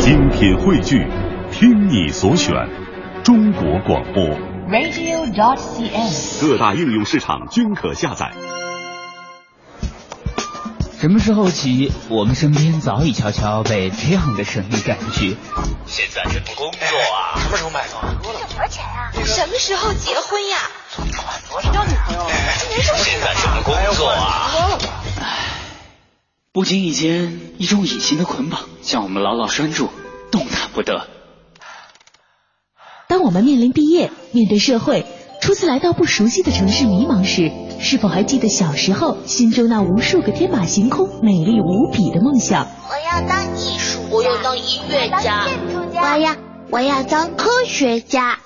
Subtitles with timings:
[0.00, 1.06] 精品汇聚，
[1.52, 2.54] 听你所选，
[3.22, 4.24] 中国广播。
[4.70, 6.40] radio.cn。
[6.40, 8.32] 各大应用市场均可下载。
[10.98, 15.36] 什么时候起，我们身边早已悄悄被这样的声音占据？
[15.84, 17.36] 现在什么工作啊？
[17.38, 18.00] 什么时候买房？
[18.22, 19.12] 挣多少钱啊？
[19.26, 20.56] 什么时候结婚呀？
[21.72, 22.26] 交女朋友？
[22.58, 24.48] 今年是现在什么工作啊？
[26.52, 29.88] 不经意间，一种隐形的捆绑将我们牢牢拴住，
[30.32, 31.06] 动弹不得。
[33.06, 35.06] 当我们面临毕业、面对社会、
[35.40, 42.66] 初次来到不熟悉的城市迷茫时，是否还记得小时候心中那无数个天马行空、美丽无比的梦想？
[42.88, 45.46] 我要当艺术家，我要当音乐家，
[45.92, 46.36] 我要
[46.70, 48.40] 我要当科学家。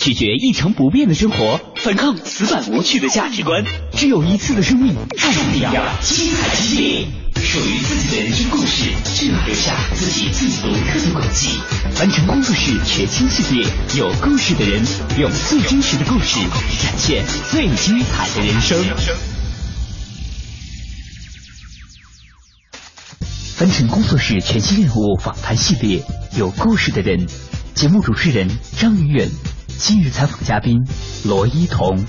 [0.00, 3.62] 拒绝一成不变的生活，反抗死板无趣的价值观。
[3.92, 7.06] 只有一次的生命，注定要精彩激烈。
[7.36, 11.50] 属于自己的人生故事，只有留下自己最独特的轨迹。
[11.98, 13.66] 完成工作室全新系列，
[13.98, 14.82] 有故事的人，
[15.18, 16.40] 用最真实的故事
[16.82, 18.82] 展现最精彩的人生。
[23.54, 26.02] 凡尘工作室全新任务访谈系列，
[26.38, 27.26] 有故事的人。
[27.74, 28.48] 节目主持人
[28.78, 29.28] 张云远，
[29.80, 30.86] 今日采访嘉宾
[31.24, 32.04] 罗一彤。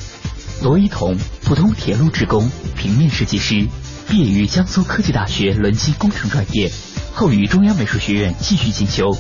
[0.62, 3.66] 罗一彤，普通铁路职工，平面设计师，
[4.10, 6.70] 毕业于江苏科技大学轮机工程专业，
[7.14, 9.18] 后于中央美术学院继续进修，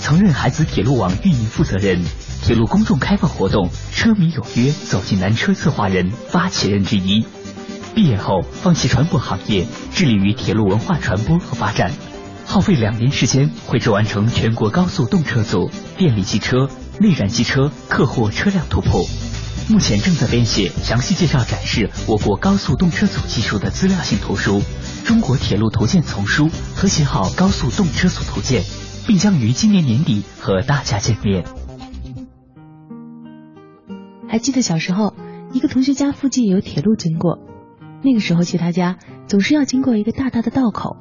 [0.00, 2.02] 曾任海子铁路网运营负责人，
[2.42, 7.26] 铁路公众开放活动“车迷有约”走进南车策划人、发起人之一。
[7.94, 11.92] 毕业后放弃船舶行业，致力于铁路文化传播和发展，
[12.46, 16.68] 耗费两年时间绘制完成全国高速动车组、电力机车、
[17.00, 19.06] 内燃机车客货车辆图谱。
[19.70, 24.60] 目前正在编写详细介绍展示我国高速动车组技术的资料性图书
[25.06, 28.62] 《中国铁路图鉴丛书》和写好高速动车组图鉴，
[29.06, 31.44] 并将于今年年底和大家见面。
[34.28, 35.14] 还记得小时候，
[35.52, 37.38] 一个同学家附近有铁路经过，
[38.04, 40.96] 那个时候去他家总是要经过一个大大的道口。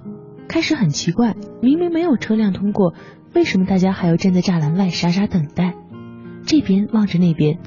[0.47, 2.93] 开始很奇怪，明明没有车辆通过，
[3.33, 5.75] 为什么大家还要站在栅栏外傻傻等待？
[6.49, 7.59] 这边望着那边。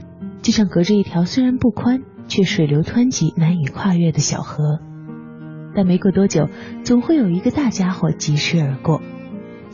[0.42, 4.80] 就像隔着一条虽然不宽却水流湍急难以跨越的小河，
[5.76, 6.48] 但没过多久，
[6.82, 9.00] 总会有一个大家伙疾驰而过，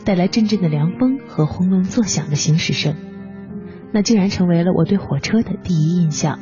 [0.05, 2.93] 带来阵阵的凉风和轰隆作响的行驶声。
[3.91, 6.37] 那竟然成为了我对火车的第一印象。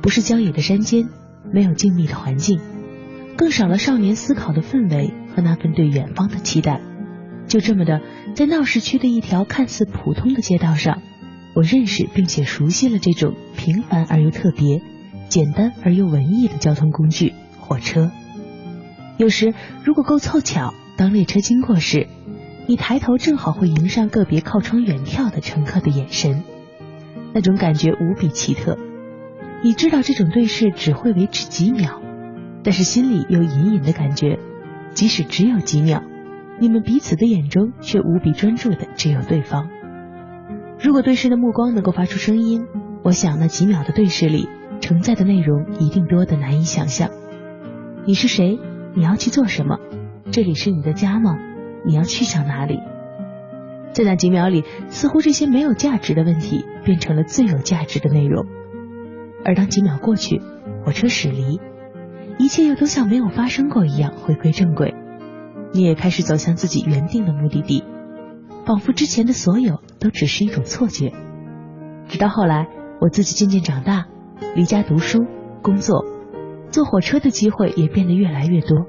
[0.00, 1.10] 不是郊野的山间，
[1.52, 2.60] 没有静谧的环境，
[3.36, 6.80] 更少了少年思考的氛围和那份对远方的期待。
[7.46, 8.00] 就这么的，
[8.34, 11.02] 在闹市区的一条看似普通的街道上。
[11.54, 14.82] 我认识并且熟悉了这种平凡而又特别、
[15.28, 18.10] 简单而又文艺的交通工具——火车。
[19.16, 19.54] 有时，
[19.84, 22.08] 如果够凑巧，当列车经过时，
[22.66, 26.42] 你抬头正好会迎上个别靠窗远眺的乘客的眼神，
[27.32, 28.76] 那种感觉无比奇特。
[29.62, 32.02] 你知道这种对视只会维持几秒，
[32.64, 34.40] 但是心里又隐隐的感觉，
[34.92, 36.02] 即使只有几秒，
[36.58, 39.68] 你们彼此的眼中却无比专注的只有对方。
[40.78, 42.66] 如果对视的目光能够发出声音，
[43.02, 44.48] 我想那几秒的对视里
[44.80, 47.10] 承载的内容一定多得难以想象。
[48.04, 48.58] 你是谁？
[48.94, 49.78] 你要去做什么？
[50.30, 51.38] 这里是你的家吗？
[51.86, 52.80] 你要去向哪里？
[53.92, 58.44] 在那几秒里，似乎这些没有价值的问题变成了最有价值的内容。
[59.44, 60.42] 而当几秒过去，
[60.84, 61.60] 火车驶离，
[62.38, 64.94] 一切又都像没有发生过一样回归正轨。
[65.72, 67.84] 你也开始走向自己原定的目的地。
[68.66, 71.14] 仿佛之前的所有都只是一种错觉，
[72.08, 72.68] 直到后来
[73.00, 74.04] 我自己渐渐长大，
[74.54, 75.24] 离家读书、
[75.62, 76.04] 工作，
[76.70, 78.84] 坐火车的机会也变得越来越多。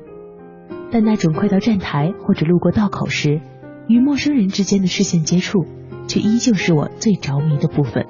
[0.91, 3.39] 但那种快到站台或者路过道口时，
[3.87, 5.65] 与陌生人之间的视线接触，
[6.05, 8.07] 却依旧是我最着迷的部分。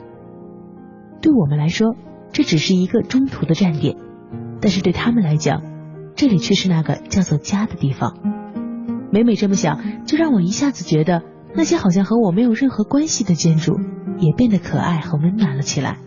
[1.21, 1.95] 对我们来说，
[2.31, 3.97] 这只是一个中途的站点，
[4.61, 5.61] 但是对他们来讲，
[6.15, 8.17] 这里却是那个叫做家的地方。
[9.11, 11.21] 每每这么想，就让我一下子觉得。
[11.57, 13.79] 那些好像和我没有任何关系的建筑，
[14.19, 15.97] 也变得可爱和温暖了起来。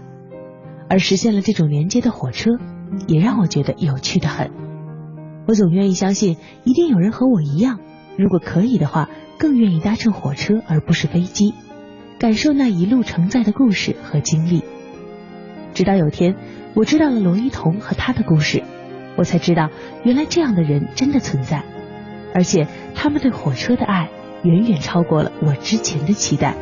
[0.90, 2.50] 而实现了这种连接的火车，
[3.06, 4.50] 也让我觉得有趣的很。
[5.46, 7.80] 我总愿意相信，一定有人和我一样，
[8.18, 9.08] 如果可以的话，
[9.38, 11.54] 更愿意搭乘火车而不是飞机，
[12.18, 14.62] 感受那一路承载的故事和经历。
[15.72, 16.36] 直到有天，
[16.74, 18.62] 我知道了罗一彤和他的故事，
[19.16, 19.70] 我才知道，
[20.04, 21.64] 原来这样的人真的存在，
[22.34, 24.10] 而且他们对火车的爱。
[24.42, 26.54] 远远超过了我之前的期待，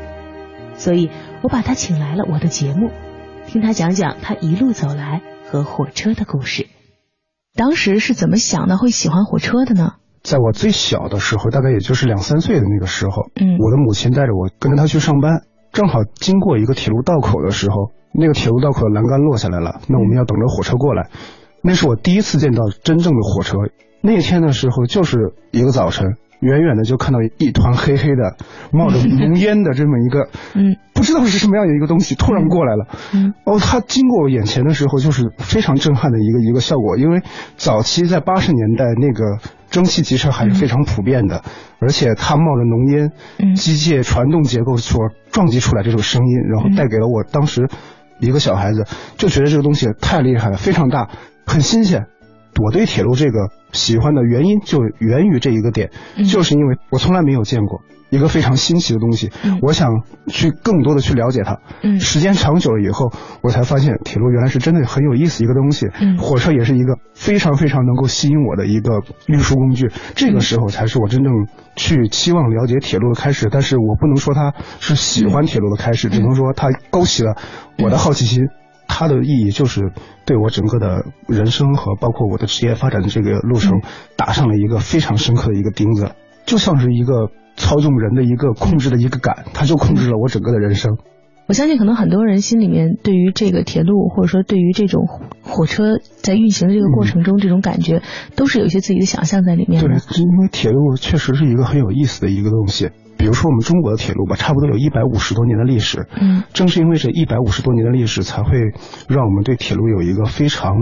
[0.74, 1.10] 所以
[1.42, 2.90] 我把他请来了我的节目，
[3.46, 6.68] 听他讲讲他一路走来和火车的故事。
[7.54, 9.94] 当时是怎么想到会喜欢火车的呢？
[10.22, 21.08] 在我最小的时候，大概也就是两三岁的那个时候，嗯我的母亲带着我跟着她去上班，正好经过一个铁路道口的时候，那个铁路道口的栏杆落下来了，那我们要等着火车过来，
[21.62, 23.58] 那是我第一次见到真正的火车。
[24.02, 28.36] 那天的时候就是一个早晨，远远的就看到一团黑黑的、
[28.72, 37.22] 冒着浓烟的这么一个，嗯，不知道是什么样的一个东西突然过来了，嗯，哦，它经过我眼前的时候，就是非常震撼的一个一个效果，因为
[37.56, 39.38] 早期在八十年代那个
[39.70, 41.42] 蒸汽机车还是非常普遍的，
[41.80, 43.54] 而且它冒着浓烟，嗯。
[43.56, 47.68] 机械传动结构所撞击出来这种声音，然后带给了我当时
[48.20, 48.84] 一个小孩子
[49.16, 51.08] 就觉得这个东西太厉害了，非常大，
[51.46, 52.06] 很新鲜。
[52.62, 59.90] 我对铁路这个喜欢的原因就源于这一个点，嗯就是因为我从来没有见过一个非常新奇的东西，嗯我想
[60.28, 61.58] 去更多的去了解它。
[61.82, 63.12] 嗯时间长久了以后，
[63.42, 65.86] 我才发现铁路原来是真的很有意思一个东西。
[66.00, 69.90] 嗯火车也是一个非常非常能够吸引我的一个运输工具。
[70.14, 71.32] 这个时候才是我真正
[71.74, 73.48] 去期望了解铁路的开始。
[73.50, 77.36] 但是我不能说它是喜欢铁路的开始，只能说它勾起了
[77.82, 78.44] 我的好奇心。
[78.88, 79.92] 它的意义就是
[80.24, 83.82] 对我整个的人生和包括我的职业发展的这个路程
[84.16, 86.12] 打上了一个非常深刻的一个钉子，
[86.46, 90.96] 就像是一个操纵人的一个控制的一个杆，它就控制了我整个的人生。
[91.46, 95.06] 我相信可能很多人心里面对于这个铁路，或者说对于这种
[95.42, 98.02] 火车在运行的这个过程中，这种感觉
[98.34, 102.90] 都是有一些自己的想象在里面的对。，因为铁路确实是一个很有意思的一个东西。
[103.16, 106.06] 比如说我们中国的铁路吧，差不多有一百五十多年的历史。
[106.20, 108.50] 嗯正是因为这一百五十多年的历史，才会
[109.08, 110.74] 让我们对铁路有一个非常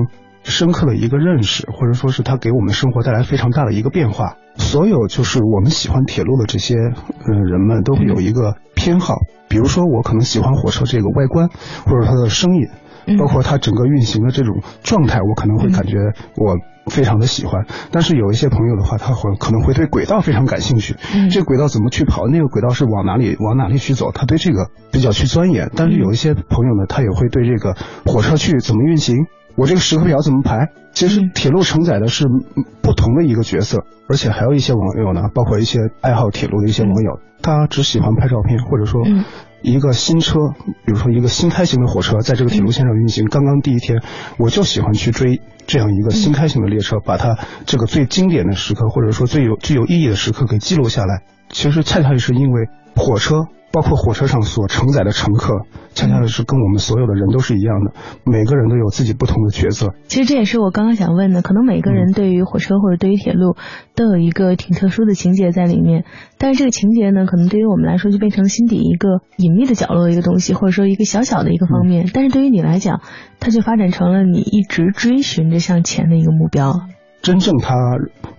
[0.42, 4.36] 深刻的一个认识，或者说是它给我们生活带来非常大的一个变化。
[4.56, 9.14] 所有就是我们喜欢铁路的这些嗯人们都会有一个偏好，
[9.48, 11.48] 比如说我可能喜欢火车这个外观，
[11.86, 12.68] 或者它的声音，
[13.06, 13.16] 嗯。
[13.16, 15.96] 包括它整个运行的这种状态，我可能会感觉
[16.36, 16.56] 我
[16.90, 17.66] 非常的喜欢。
[17.90, 21.30] 但是有一些朋友的话，他会可能会对轨道非常感兴趣，嗯。
[21.30, 25.70] 这个轨道怎么去跑，那个轨道是往哪里往哪里去走，他对这个比较去钻研。
[25.74, 27.76] 但是有一些朋友呢，他也会对这个
[28.06, 30.70] 火车去怎么运行，我这个时刻表怎么排。
[30.92, 39.24] 其实嗯铁路承载的是嗯不同的一个角色，而且还有一些网友呢，包括一些爱好铁路的一些网友，他只喜欢拍照片，或者说嗯
[39.60, 40.38] 一个新车，
[40.86, 44.02] 比如说一个新开型的火车在这个铁路线上运行，刚刚第一天，
[44.38, 51.22] 我就喜欢去追这样一个新开型的列车，把它这个最经典的时刻，或者说最有具有意义的时刻给记录下来。
[51.48, 55.62] 其实恰恰也是因为火车，包括火车上所承载的乘客，
[55.94, 57.92] 恰恰是跟我们所有的人都是一样的，
[58.24, 59.94] 每个人都有自己不同的角色。
[60.06, 63.56] 其实这也是我刚刚想问的，可能每个人对于火车或者对于铁路
[63.96, 66.04] 都有一个挺特殊的情节在里面，
[66.38, 73.00] 但是这个情节呢，可能对于我们来说就变成心底一个隐秘的角落的一个东西，或者说一个小小的一个方面，但是对于你来讲，
[73.40, 76.80] 它就发展成了你一直追寻着向前的一个目标。
[77.24, 77.74] 真正他，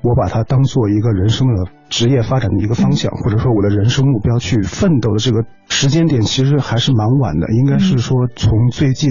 [0.03, 9.09] 我把它当做一个人生的职业发展的一个方向，或者说我的人生目标去奋斗的这个时间点，其实还是蛮晚的，应该是说从最近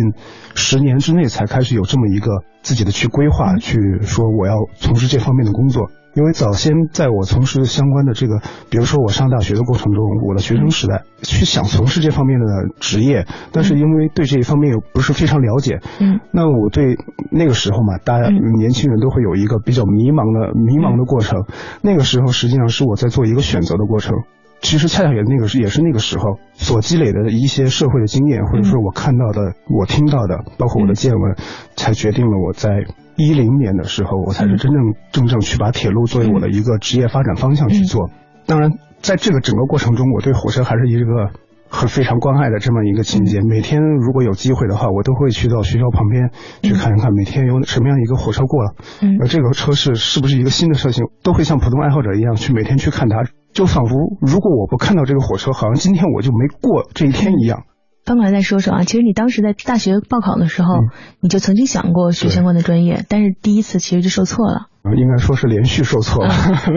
[0.55, 5.91] 十年之内才开始有这么一个自己的去规划，去说我要从事这方面的工作。
[6.15, 8.41] 因为早先在我从事相关的这个，
[8.71, 12.47] 比如说我上大学的过程中，我的学生时代去想从事这方面的
[12.81, 16.97] 职业，但是因为对这一方面又不是非常了解，嗯那我对
[17.31, 21.45] 那个时候嘛，大家嗯年轻人都会有一个比较迷茫的迷茫的过程。
[21.83, 24.15] 那个时候实际上是我在做一个选择的过程。
[24.61, 31.37] 其实恰恰也那个是也是那个时候所积累的一些社会的经验，或者说我看到的、我听到的，包括我的见闻，
[31.77, 32.71] 才决定了我在
[33.17, 38.11] 一零年的时候，我才是真正正正去把铁路作为我的一个职业发展方向去做。
[38.47, 41.31] 当然，在这个整个过程中，我对火车还是一个
[41.69, 43.41] 很非常关爱的这么一个情节。
[43.41, 46.31] 每天如果有机会的话，我都会去到学校旁边
[46.63, 57.63] 去看一看，每天有什么样一个火车过了，嗯呃，这个车是是不是一个新的车型，都会像普通爱好者一样去每天去看它，就仿佛如果我不看到这个火车，好像今天我就没过这一天一样。
[58.05, 60.89] 翻过来再说说啊，其实你当时在大学报考的时候，嗯
[61.21, 64.67] 你就曾经想过学相关的专业，但是第一次其实就受挫了。
[64.83, 66.23] 呃应该说是连续受挫。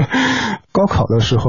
[0.71, 1.43] 高考的时候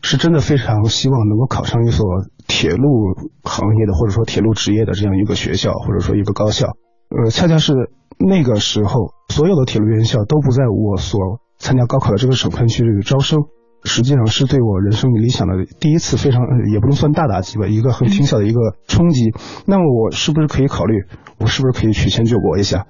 [0.00, 2.06] 是真的非常希望能够考上一所
[2.46, 6.68] 铁路行业的或者说铁路职业的这样一个学校或者说一个高校。
[7.10, 7.74] 呃，恰恰是
[8.18, 13.40] 那个时候，所有的铁路院校都不在我所参加高考的这个省份去招生。
[13.84, 19.32] 实际上是对我人生理想的第一次非常，呃也不能算大打击吧，一个很挺小的一个冲击。
[19.66, 21.04] 那么我是不是可以考虑，
[21.38, 22.86] 我是不是可以曲线救国一下？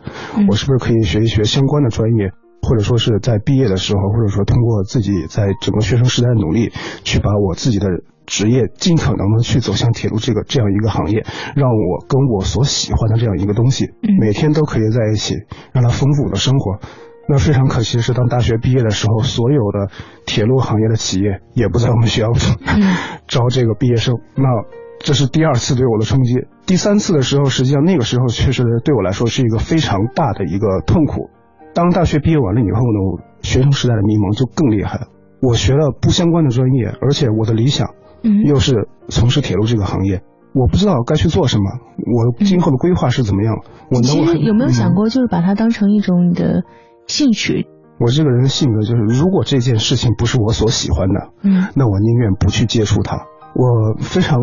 [0.48, 2.32] 我是不是可以学一学相关的专业？
[2.62, 6.70] 或者说是在毕业的时候，或者说通过自己在整个学生时代的努力，
[7.04, 7.86] 去把我自己的
[8.26, 11.24] 职业尽可能的去走向铁路这个这样一个行业，
[11.56, 13.86] 让我跟我所喜欢的这样一个东西，
[14.20, 15.36] 每天都可以在一起，
[15.72, 16.80] 让它丰富我的生活。
[17.30, 19.92] 那非常可惜的是，当大学毕业的时候，所有的
[20.26, 22.28] 铁路行业的企业也不在我们学校
[23.28, 24.16] 招这个毕业生。
[24.34, 24.44] 那
[24.98, 26.34] 这是第二次对我的冲击。
[26.66, 31.30] 第三次的时候，实际上那个时候确实对我来说是一个非常大的一个痛苦。
[31.72, 35.06] 当大学毕业完了以后呢，学生时代的迷茫就更厉害了。
[35.40, 37.94] 我学了不相关的专业，而且我的理想，
[38.24, 40.22] 嗯，又是从事铁路这个行业，
[40.52, 41.64] 我不知道该去做什么，
[41.96, 43.54] 我今后的规划是怎么样？
[43.90, 46.64] 我其实有没有想过，就是把它当成一种你的
[47.06, 47.66] 兴趣？
[47.98, 53.26] 我这个人的性格就是，如果这件事情不是我所喜欢的，嗯，那我宁愿不去接触它。
[53.54, 54.38] 我非常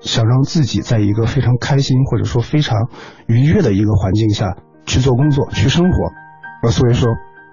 [0.00, 2.88] 想让自己在一个非常开心或者说非常
[3.26, 5.96] 愉悦的一个环境下去做工作、去生活。
[6.62, 7.08] 呃，所以说，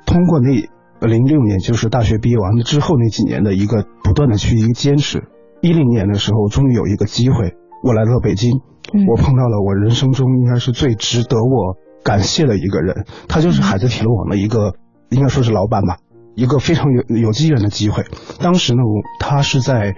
[0.06, 5.24] 通过那零六年就是大学毕业完了之后那几年的一个不断的去一个坚持，
[5.62, 8.62] 一零年的时候终于有一个机会，我来到北京，
[9.10, 14.76] 我碰到了我人生中应该是最值得我感谢的一个人，他就是海子铁路网的一个
[15.10, 15.98] 应该说是老板吧，
[16.36, 18.06] 一个非常有有机缘的机会。
[18.40, 18.82] 当时呢，
[19.20, 19.96] 他是在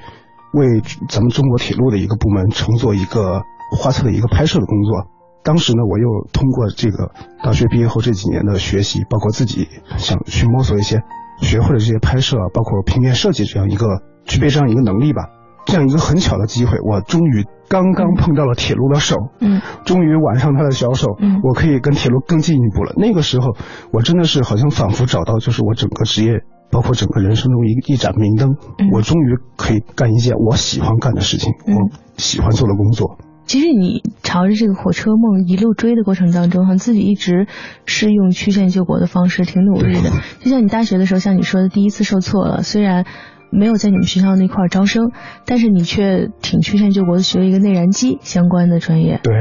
[0.53, 3.43] 为咱们中国铁路的一个部门乘坐一个
[3.77, 5.07] 画册的一个拍摄的工作。
[5.43, 7.11] 当时呢，我又通过这个
[7.43, 9.67] 大学毕业后这几年的学习，包括自己
[9.97, 11.01] 想去摸索一些，
[11.41, 13.87] 学会了这些拍摄，包括平面设计这样一个
[14.25, 15.23] 具备这样一个能力吧。
[15.65, 22.93] 这样一个很巧的机会，我终于刚刚碰到了铁路的手，嗯，终于挽上他的小手，嗯，我可以跟铁路更进一步了。
[22.97, 23.55] 那个时候，
[23.91, 26.39] 我真的是好像仿佛找到就是我整个职业，
[26.71, 28.49] 包括整个人生中一一盏明灯，
[28.91, 33.17] 我终于可以干一件我喜欢干的事情，我喜欢做的工作。
[33.43, 37.47] 其实你朝着这个火车梦一路追的过程当中，哈，自己一直
[37.85, 40.09] 是用曲线救国的方式，挺努力的。
[40.39, 43.05] 就像你大学的时候，像你说的第一次受挫了，虽然
[43.51, 45.11] 没有在你们学校那块招生，
[45.45, 49.19] 但是你却挺曲线救国的，学了一个内燃机相关的专业。
[49.21, 49.33] 对。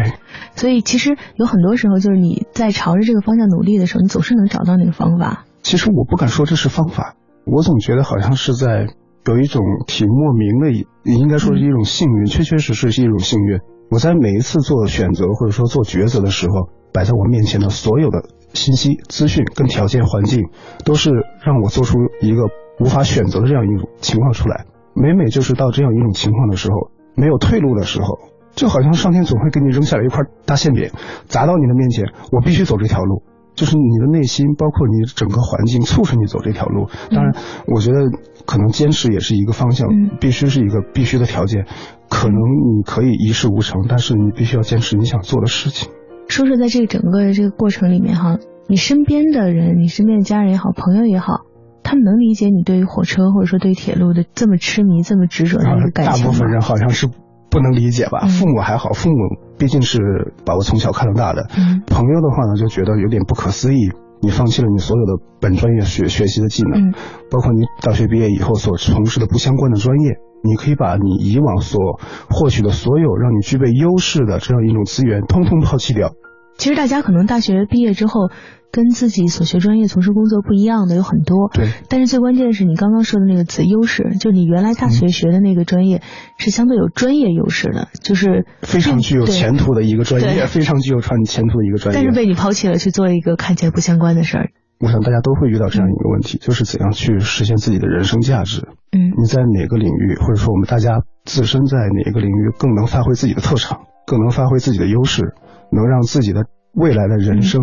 [0.57, 5.45] 所以其实有很多时候，就是你在朝着这个方向努力的时候，你总是能找到那个方法。
[5.63, 7.15] 其实我不敢说这是方法，
[7.45, 8.89] 我总觉得好像是在
[9.27, 13.61] 有一种挺莫名的，应该说是一种幸运，确确实实是一种幸运。
[13.91, 18.23] 我在每一次做选择或者说做抉择的时候，摆在我面前的所有的
[18.55, 20.49] 信息、资讯跟条件环境，
[20.85, 21.11] 都是
[21.45, 22.43] 让我做出一个
[22.81, 24.65] 无法选择的这样一种情况出来。
[24.95, 28.19] 每每就是到这样一种情况的时候，没有退路的时候，
[28.57, 30.91] 就好像上天总会给你扔下来一块大馅饼，
[31.27, 33.23] 砸到你的面前，我必须走这条路。
[33.55, 36.89] 就是你的内心，包括你整个环境，促使你走这条路。
[37.11, 37.35] 当然，
[37.67, 37.99] 我觉得
[38.47, 41.67] 可能坚持也是一个方向，必须是一个必须的条件。
[42.09, 45.91] 可能你可以一事无成，但是你必须要坚持你想做的事情。
[46.29, 51.43] 说说在这个整个的这个过程里面哈，你身边的人，你身边的家人也好，朋友也好，
[51.91, 57.09] 他们能理解你对于火车或者说对于铁路的这么痴迷、这么执着的一个感情大部分人好像是
[57.51, 58.29] 不能理解吧？
[58.29, 59.17] 父母还好，父母
[59.59, 59.99] 毕竟是
[60.47, 61.49] 把我从小看到大的。
[61.89, 63.91] 朋友的话呢，就觉得有点不可思议，
[64.23, 66.93] 你放弃了你所有的本专业学学习的技能，
[67.29, 70.15] 包括你大学毕业以后所从事的不相关的专业。
[70.45, 76.13] 你可以把你以往所获取的所有让你具备优势的这样一种资源，通通抛弃掉。
[76.61, 78.29] 其实大家可能大学毕业之后，
[78.71, 81.49] 跟自己所学专业从事工作不一样的有很多。
[81.55, 81.73] 对。
[81.89, 86.03] 但是最关键的是你刚刚说的那个词“优势”，就你原来大学学的那个专业
[86.37, 91.99] 是相对有专业优势的，就是非常具有前途的一个专业，非常具有传前途的一个专业。
[91.99, 94.51] 但是被你抛弃了，去做一个看起来不相关的事儿。
[94.81, 98.69] 我想大家都会遇到这样一个问题，就是怎样去实现自己的人生价值。
[98.93, 105.35] 嗯，你在哪个领域，或者说我们大家自身在哪个领域更能发挥自己的特长，更能发挥自己的优势，
[105.71, 107.61] 能让自己的未来的人生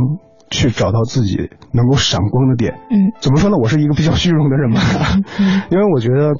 [0.49, 2.75] 去找到自己能够闪光的点。
[2.89, 3.57] 嗯，怎么说呢？
[3.57, 4.81] 我是一个比较虚荣的人吧，
[5.69, 6.33] 因为我觉得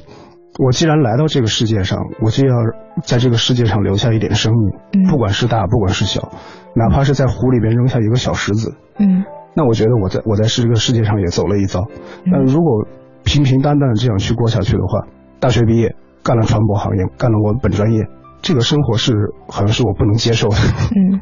[0.59, 2.55] 我既然来到这个世界上，我就要
[3.03, 4.53] 在这个世界上留下一点生
[4.91, 6.31] 命，不管是大，不管是小，
[6.75, 8.75] 哪怕是在湖里边扔下一个小石子。
[8.99, 9.23] 嗯。
[9.53, 11.87] 那我觉得我在我在是这个世界上也走了一遭。
[12.25, 12.85] 那如果
[13.23, 15.07] 平平淡淡的这样去过下去的话，
[15.39, 18.03] 大学毕业干了传播行业，干了我本专业，
[18.41, 19.13] 这个生活是
[19.48, 20.56] 好像是我不能接受的。
[20.96, 21.22] 嗯，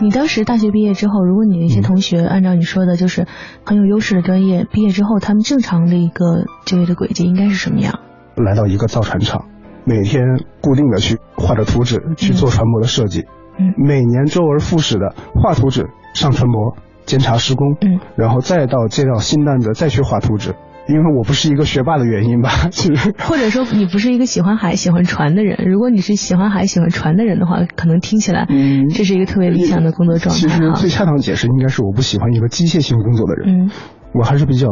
[0.00, 3.26] 你当时大学毕业之后，如果你的一些同学按照你说的，就是
[3.64, 8.00] 很有优势的专业，毕业之后他们正常的一个就业的轨迹应该是什么样？
[8.36, 9.46] 来到一个造船厂，
[9.84, 10.22] 每天
[10.60, 13.26] 固定的去画着图纸去做船模的设计，
[13.58, 16.76] 嗯，每年周而复始的画图纸上船模。
[17.04, 20.54] 监察施工，嗯，然后再到接到新单子，再去画图纸。
[20.92, 25.66] 因为我不是一个学霸的原因吧， 其实或者说你不是一个喜欢海、喜欢船的人。
[25.68, 30.40] 如果你是喜欢海、喜欢船的人的话，可能听起来，嗯，这是一个特别理想的工作状态。
[30.40, 33.64] 其实最恰当的解释应该是我不喜欢一个机械性工作的人。
[33.66, 33.70] 嗯，
[34.14, 34.68] 我还是比较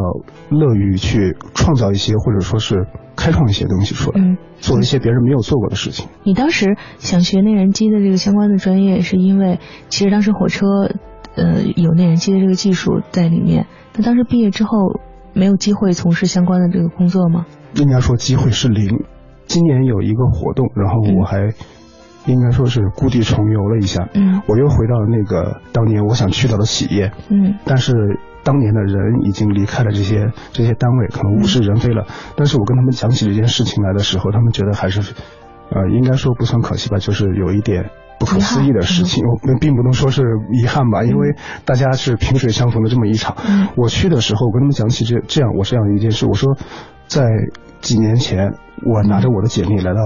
[0.49, 2.85] 乐于去创造一些或者说是
[3.15, 6.07] 开创一些东西出来，嗯，做一些别人没有做过的事情。
[6.23, 9.59] 你当时想学内燃机的这个相关的专业，是因为
[9.89, 10.65] 其实当时火车。
[11.33, 13.65] 呃有内燃机的这个技术在里面。
[13.95, 14.99] 那当时毕业之后
[15.33, 17.45] 没有机会从事相关的这个工作吗？
[17.75, 19.03] 应该说机会是零。
[19.45, 21.53] 今年有一个活动，然后我还
[22.25, 24.07] 应该说是故地重游了一下。
[24.13, 27.11] 嗯，我又回到了那个当年我想去到的企业。
[27.29, 27.93] 嗯，但是
[28.43, 32.05] 当年的人已经离开了这些这些单位，可能物是人非了。
[32.35, 35.01] 但是我跟他们讲起这件事情来的时候，他们觉得还是
[35.69, 37.89] 呃，应该说不算可惜吧，就是有一点
[38.21, 39.23] 不可思议的事情。
[39.25, 40.21] 我们并不能说是
[40.53, 41.35] 遗憾吧，因为
[41.65, 43.35] 大家是萍水相逢的这么一场。
[43.49, 46.55] 嗯我去的时候，我跟他们讲起这这样我这样一件事，我说
[47.07, 47.25] 在
[47.81, 48.53] 几年前，
[48.85, 49.99] 我拿着我的简历来到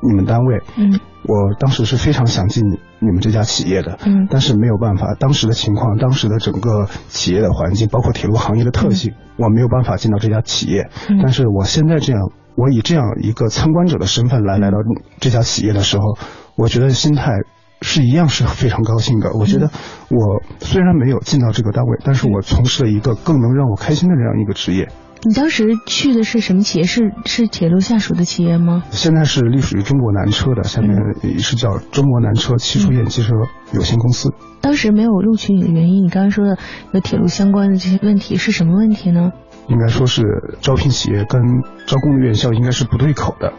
[0.00, 2.64] 你们单位，嗯我当时是非常想进
[3.00, 10.88] 你们这家企业的，嗯但是没有办法，当时的情况，当时的整个企业的环境，包括铁路行业的特性，我没有办法进到这家企业。
[11.10, 14.78] 嗯但是我现在这样，我以这样一个参观者的身份来来到
[15.20, 16.16] 这家企业的时候，
[16.56, 17.32] 我觉得心态
[17.80, 19.32] 是一样是非常高兴的。
[19.32, 19.70] 我觉得
[20.10, 24.88] 我虽然没有进到这个单位，但是我从事了一个更能让我开心的这样一个职业。
[25.24, 26.84] 你当时去的是什么企业？
[26.84, 28.84] 是是铁路下属的企业吗？
[28.90, 30.96] 现在是隶属于中国南车的，下面
[31.40, 33.34] 是叫中国南车汽车业汽车
[33.72, 34.32] 有限公司。
[34.60, 36.56] 当时没有录取你的原因，你刚刚说的
[36.92, 39.32] 有铁路相关的这些问题是什么问题呢？
[39.66, 40.22] 应该说是
[40.60, 41.42] 招聘企业跟
[41.86, 43.52] 招工的院校应该是不对口的。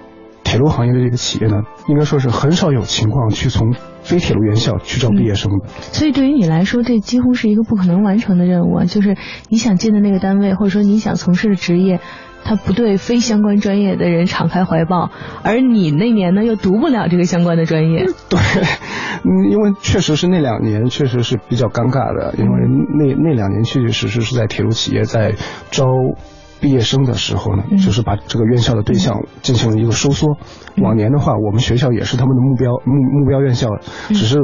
[0.46, 3.76] 铁路行业的这个企业呢，应该说是很少有情况去从
[4.10, 5.68] 非铁路院校去招毕业生的。
[5.68, 8.86] 所以对于你来说，这几乎是一个不可能完成的任务啊！
[8.86, 9.16] 就是
[9.50, 12.00] 你想进的那个单位，或者说你想从事的职业，
[12.44, 15.12] 他不对非相关专业的人敞开怀抱，
[15.44, 18.06] 而你那年呢又读不了这个相关的专业。
[18.30, 18.40] 对，
[19.24, 25.36] 嗯，因为确实是那两年确实是比较尴尬的，因为那那两年确确实实是在铁路企业在
[25.70, 25.86] 招。
[26.60, 27.78] 毕业生的时候呢，嗯。
[27.78, 30.38] 就是把这个院校的对象进行了一个收缩。
[30.76, 30.84] 嗯。
[30.84, 33.70] 往年的话，我们学校也是他们的目标目目标院校，
[34.10, 34.38] 只是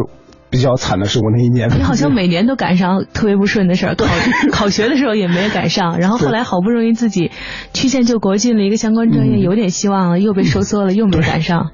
[0.50, 1.70] 比较惨的是我那一年。
[1.70, 4.06] 嗯你好像每年都赶上特别不顺的事儿，考
[4.52, 7.32] 考学的时候也没赶上， 然后后来好不容易自己
[7.74, 9.40] 曲线救国进了一个相关专业，嗯。
[9.40, 11.72] 有点希望了，又被收缩了，又没赶上。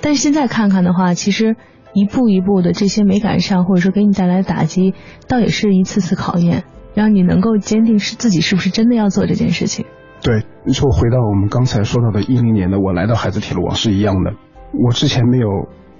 [0.00, 1.56] 但是现在看看的话，其实
[1.94, 4.94] 一步一步的这些没赶上，或者说给你带来的打击，
[5.28, 9.86] 倒也是一次次考验，让你能够坚定是自己是不是真的要做这件事情。
[10.22, 14.32] 对，就回到我们刚才说到的一零年的我来到海子铁路网是一样的，
[14.72, 15.48] 我之前没有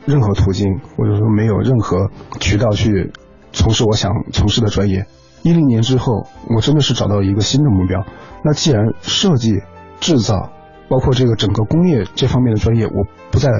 [0.06, 3.12] 任何途径，或者说没有任何渠道去
[3.52, 5.06] 从事我想从事的专业。
[5.42, 8.04] 一零年之后，我真的是找到一个新的目标。
[8.44, 9.60] 那既然设计、
[9.98, 10.52] 制造，
[10.88, 12.92] 包括这个整个工业这方面的专业，我
[13.32, 13.50] 不再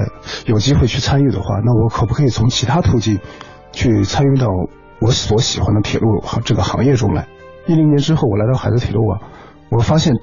[0.45, 3.19] 有机会去参与的话，那我可不可以从其他途径
[3.73, 4.47] 去参与到
[5.03, 7.27] 我所喜欢的铁路行这个行业中来？
[7.67, 9.19] 一零年之后，我来到海子铁路网，
[9.69, 10.13] 我发现。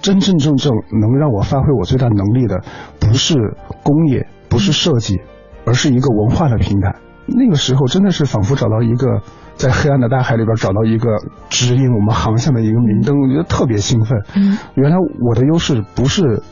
[0.00, 2.62] 真真正正能让我发挥我最大能力的，
[3.00, 3.34] 不是
[3.82, 5.20] 工业，不是设计，
[5.66, 6.94] 而是一个文化的平台。
[7.26, 9.22] 那个时候真的是仿佛找到一个
[9.56, 11.18] 在黑暗的大海里边找到一个
[11.50, 14.22] 指引我们航向的一个明灯，我觉得特别兴奋。
[14.36, 16.44] 嗯，原来我的优势不是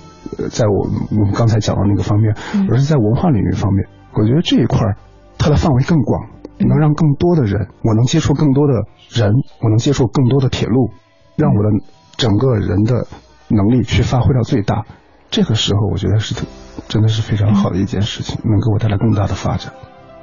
[0.51, 3.87] 在我我们刚才讲的那个方面，嗯而是在文化领域方面。
[4.13, 4.81] 我觉得这一块
[5.39, 6.21] 它的范围更广，
[6.59, 8.73] 能让更多的人，我能接触更多的
[9.11, 10.91] 人，我能接触更多的铁路，
[11.37, 11.85] 让我的
[12.17, 13.07] 整个人的。
[13.49, 14.87] 能力去发挥到最大，
[15.31, 16.35] 这个时候我觉得是
[16.89, 19.73] 真的是非常好的一件事情，能给我带来更大的发展。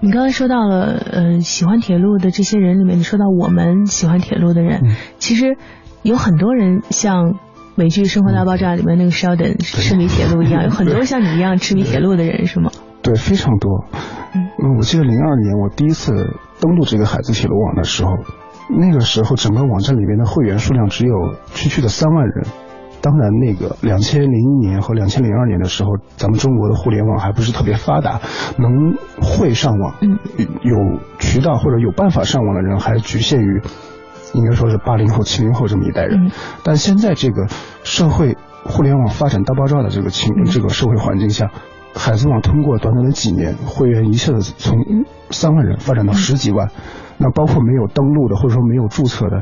[0.02, 5.56] 你刚才说到了，呃，喜欢铁路的这些人里面，你说到我们喜欢铁路的人，嗯、其实
[6.02, 7.36] 有很多人像
[7.76, 12.72] 美剧《生活大爆炸》里面那个 Sheldon 痴迷铁路一样，有很多像你一样痴迷铁路的人，是吗？
[13.04, 13.86] 对，非常多。
[14.34, 16.14] 嗯，我记得零二年我第一次
[16.60, 18.12] 登录这个海子铁路网的时候，
[18.80, 21.14] 那个时候整个网站里面的会员数量只有
[21.54, 22.48] 区区的三万人。
[23.02, 28.22] 当然，那个两千零一年和两千零二年的时候，咱们中国的互联网还不是特别发达，
[28.58, 30.18] 能会上网，嗯，
[30.62, 33.62] 有渠道或者有办法上网的人还局限于，
[34.34, 36.28] 应该说是八零后、七零后这么一代人。
[36.28, 36.32] 嗯、
[36.64, 37.48] 但现在这个
[37.84, 41.52] 社会互联网发展大爆炸的这个情、嗯、这个社会环境下，
[41.96, 44.78] 海子网通过短短的几年，会员一下子从
[45.30, 46.70] 三万人发展到十几万，
[47.18, 49.42] 那包括没有登录的或者说没有注册的，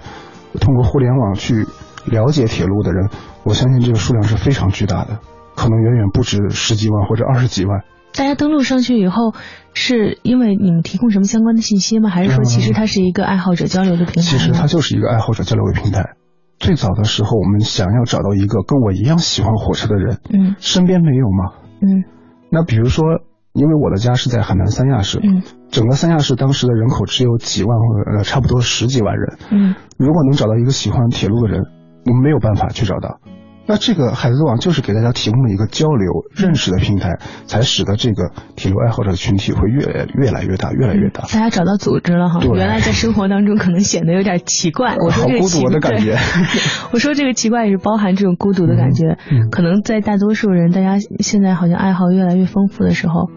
[0.59, 1.65] 通过互联网去
[2.05, 3.09] 了解铁路的人。
[3.43, 5.19] 我相信这个数量是非常巨大的，
[5.55, 7.81] 可能远远不止十几万或者二十几万。
[8.13, 9.33] 大家登录上去以后，
[9.73, 12.09] 是因为你们提供什么相关的信息吗？
[12.09, 14.21] 还是说其实它是一个爱好者交流的平台？
[14.21, 16.15] 其实它就是一个爱好者交流的平台。
[16.59, 21.53] 最早的时候，我们想要找到一个跟我一样喜欢火车的人，嗯，身边没有吗？
[21.81, 22.03] 嗯，
[22.51, 23.05] 那比如说，
[23.53, 31.63] 因为我的家是在海南三亚市，嗯，整个三亚市当时的人口只有几万或者呃差不多十几万人，嗯，如果能找到一个喜欢铁路的人，
[32.05, 33.19] 我们没有办法去找到。
[33.67, 41.21] 那这个海贼王就是给大家提供了一个交流、认识的平台，才使得这个铁路爱好者群体会越来越来越大，越来越大。
[41.23, 44.95] 大家找到组织了哈，对原来在生活当中可能显得有点奇怪。
[44.97, 46.17] 我说这个奇好孤独的感觉
[46.91, 49.17] 我说这个奇怪也是包含这种孤独的感觉。
[49.31, 53.29] 嗯可能在大多数人，大家现在好像爱好越来越丰富的时候，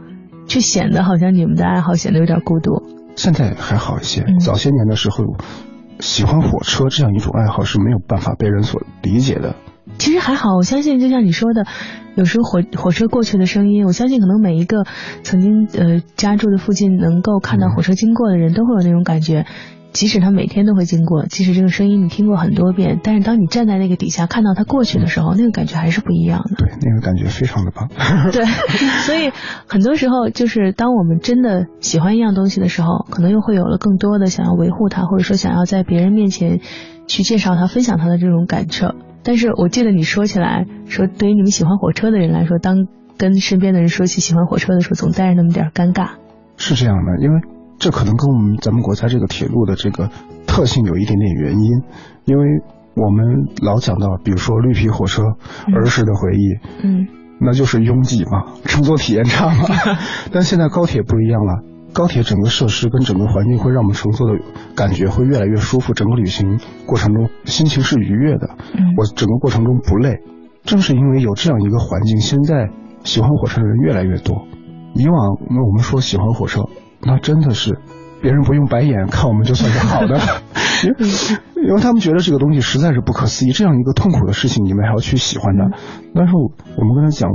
[0.47, 2.83] 却显得好像你们的爱好显得有点孤独。
[3.15, 5.37] 现在还好一些，嗯早些年的时候，
[6.01, 9.55] 喜欢火车这样一种爱好是没有办法被人所理解的。
[9.99, 11.67] 其实还好，我相信就像你说的，
[12.15, 14.85] 有时候火火车过去的声音，我相信可能每一个
[15.23, 19.47] 曾经呃家住的附近能够看到火车经过的人都会有那种感觉。
[19.93, 26.57] 即使他每天都会经过，即使这个声音你听过很多遍，但是当你站在那个底下看到它过去的时候，那个感觉还是不一样的。
[26.57, 27.89] 对，那个感觉非常的棒。
[28.33, 28.45] 对，
[29.07, 29.31] 所以
[29.69, 36.59] 很多时候就是当我们真的喜欢一样东西的时候，可能又会有了更多的想要维护它，或者说想要在别人面前
[37.07, 38.97] 去介绍它、分享它的这种感受。
[39.25, 46.11] 但是我记得你说起来说，对于你们喜欢火车的人来说，当跟身边的人说起喜欢火车的时候，总带着那么点儿尴尬。
[46.57, 47.41] 是这样的，因为
[47.79, 50.11] 这可能跟我们咱们国家这个铁路的这个
[50.47, 51.83] 特性有一点点原因，
[52.27, 52.45] 因为
[52.95, 55.23] 我们老讲到，比如说绿皮火车、
[55.67, 57.07] 嗯儿时的回忆，嗯
[57.41, 59.67] 那就是拥挤嘛，乘坐体验差嘛。
[60.31, 61.63] 但现在高铁不一样了，
[61.95, 64.39] 高铁整个设施跟整个环境会让我们乘坐的
[64.75, 70.19] 感觉会越来越舒服，整个旅行过程中心情是愉悦的，嗯我整个过程中不累。
[70.65, 72.69] 正是因为有这样一个环境，现在
[73.05, 74.47] 喜欢火车的人越来越多。
[74.95, 76.65] 以往那我们说喜欢火车，
[77.03, 77.79] 那真的是
[78.21, 80.19] 别人不用白眼看我们就算是好的，
[81.63, 85.77] 因为他们觉得这个东西实在是不可思议，这样一个痛苦的事情你们还要去喜欢它。
[86.15, 87.31] 但是我们跟他讲，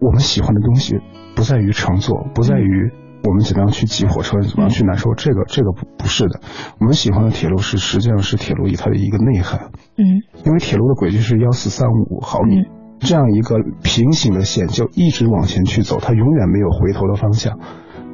[0.00, 1.00] 我们喜欢的东西
[1.34, 6.40] 不在于乘坐，不在于我们怎么样去挤火车，怎么样去难受，这个这个不不是的。
[6.78, 10.22] 我们喜欢的铁路是实际上是铁路以它的一个内涵，嗯。
[10.44, 12.64] 因为铁路的轨迹是幺四三五毫米。
[13.00, 17.58] 这样一个平行的线就一直往前去走，它永远没有回头的方向，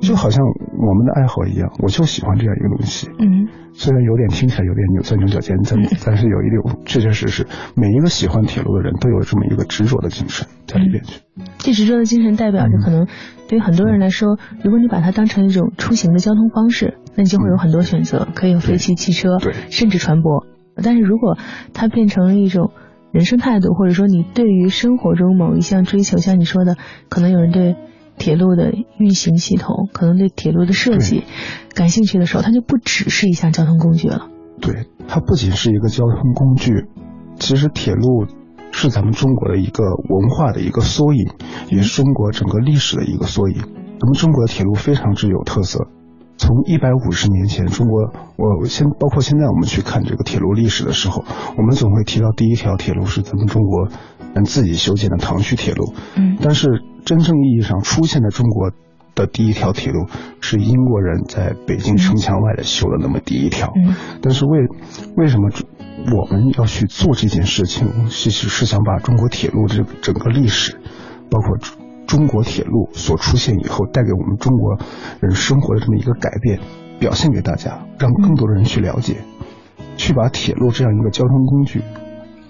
[0.00, 3.08] 就好像我们的爱好一样，我就喜欢这样一个东西。
[3.18, 11.20] 嗯虽然有点听起来有点扭钻牛角尖，但但是有一点确确实实，每一个喜欢铁路的人都有这么一个执着的精神在里边去。
[11.58, 13.06] 这执着的精神代表着，可能
[13.48, 20.46] 对于很多人来说，如果你把它当成一种出行的交通方式，那你就会有很多选择，可以有飞机、汽车，对甚至船舶。
[20.82, 21.36] 但是如果
[21.74, 22.70] 它变成了一种
[23.12, 26.76] 人生态度，或者说你对于生活中某一项追求，像你说的，
[27.10, 27.76] 可能有人对
[28.18, 31.24] 铁路的运行系统，可能对铁路的设计
[31.74, 34.28] 感兴趣的时候，它就不只是一项交通工具了。
[34.60, 36.86] 对，它不仅是一个交通工具，
[37.38, 38.26] 其实铁路
[38.72, 41.28] 是咱们中国的一个文化的一个缩影，
[41.70, 43.56] 也是中国整个历史的一个缩影。
[43.58, 45.88] 咱们中国的铁路非常之有特色。
[46.38, 51.24] 从一百五十年前，中国我现包括现在我们去看这个铁路历史的时候，
[51.56, 53.88] 我们总会提到第一条铁路是咱们中国
[54.34, 55.94] 人自己修建的唐胥铁路。
[56.14, 58.72] 嗯但是真正意义上出现在中国
[59.14, 60.06] 的第一条铁路
[60.40, 63.72] 是英国人在北京城墙外的修的那么第一条。
[63.76, 64.58] 嗯但是为
[65.16, 65.48] 为什么
[66.12, 68.08] 我们要去做这件事情？
[68.10, 70.78] 其实是想把中国铁路这整个历史，
[71.30, 74.78] 包括中中国铁路所出现以后带给我们中国
[75.20, 76.60] 人生活的这么一个改变，
[76.98, 79.18] 表现给大家，让更多的人去了解，
[79.96, 81.82] 去把铁路这样一个交通工具。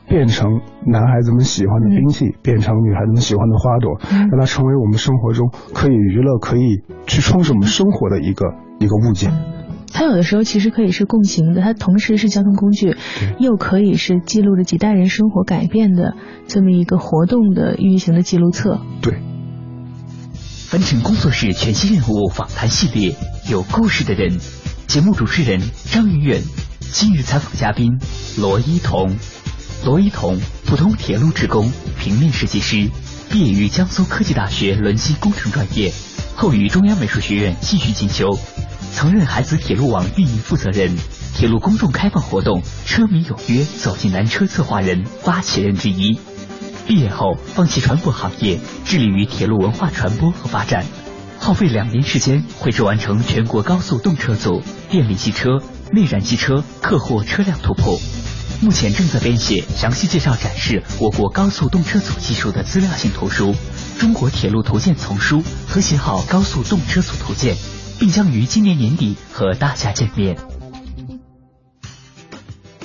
[0.09, 9.33] 变成男孩子们喜欢的兵器，变成女孩子们喜欢的花朵，嗯让它成为我们生活中可以娱乐、可以去充实我们生活的一个一个物件。
[9.93, 12.97] 它有的时候其实可以是共行的，它同时是交通工具，
[13.39, 16.15] 又可以是记录着几代人生活改变的
[16.47, 18.81] 这么一个活动的运行的记录册。
[19.01, 19.15] 对，
[20.69, 23.17] 凡尘工作室全新任务访谈系列，
[23.51, 24.39] 有故事的人，
[24.87, 26.43] 节目主持人张云远，
[26.81, 27.99] 今日采访嘉宾
[28.39, 29.17] 罗一彤。
[29.85, 32.91] 罗一彤，普通铁路职工，平面设计师，
[33.31, 35.93] 毕业于江苏科技大学轮机工程专业，
[36.35, 38.37] 后于中央美术学院继续进修，
[38.93, 40.97] 曾任海子铁路网运营负责人、
[41.35, 46.19] 铁路公众开放活动“车迷有约，走进南车”策划人、发起人之一。
[46.89, 50.85] 毕业后放弃船舶行业，致力于铁路文化传播和发展，
[51.39, 55.61] 耗费两年时间绘制完成全国高速动车组、电力机车、
[55.93, 58.01] 内燃机车客货车辆图谱。
[58.63, 63.53] 目前正在编写详细介绍展示我国高速动车组技术的资料性图书
[64.01, 67.55] 《中国铁路图鉴丛书》和写好高速动车组图鉴，
[68.01, 70.37] 并将于今年年底和大家见面。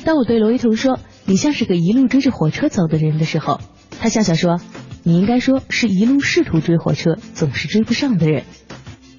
[0.03, 3.62] 当我对罗一彤说你像是个一路追着火车走的人的时候，
[3.99, 4.60] 他笑笑说
[5.03, 8.43] 你应该说是一路试图追火车，总是追不上的人。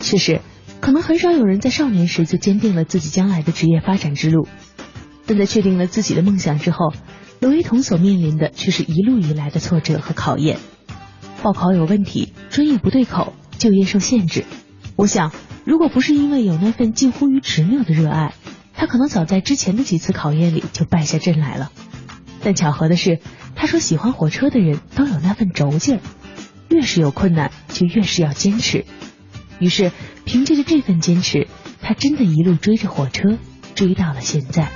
[0.00, 0.42] 确实，
[0.80, 4.46] 可能很少有人在少年时就坚定了自己将来的职业发展之路，
[5.33, 6.92] 但在确定了自己的梦想之后，
[7.40, 10.59] 罗一彤所面临的却是一路以来的挫折和考验。
[11.42, 14.45] 报考有问题，专业不对口，就业受限制。
[14.95, 15.33] 我想，
[15.64, 18.35] 如果不是因为有那份近乎于执拗的热爱，
[18.75, 21.73] 他可能早在之前的几次考验里就败下阵来了。
[22.42, 23.18] 但巧合的是，
[23.55, 26.01] 他说喜欢火车的人都有那份轴劲儿，
[26.68, 28.85] 越是有困难，就越是要坚持。
[29.61, 29.92] 于是，
[30.27, 31.49] 凭借着这份坚持，
[31.81, 33.38] 他真的一路追着火车，
[33.75, 34.68] 追到了现在。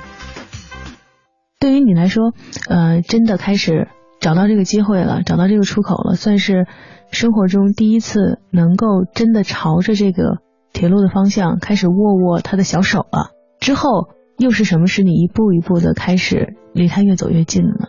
[1.59, 2.33] 对于你来说，
[2.69, 3.87] 呃，真的开始
[4.19, 6.67] 找到这个机会了，找到这个出口了，算是
[7.11, 10.37] 生活中第一次能够真的朝着这个
[10.71, 13.31] 铁路的方向开始握握他的小手了。
[13.59, 13.89] 之后
[14.37, 17.87] 又是什么使你一步一步的开始离他越走越近呢？